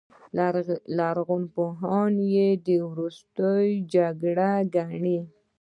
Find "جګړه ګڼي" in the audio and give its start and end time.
3.93-5.19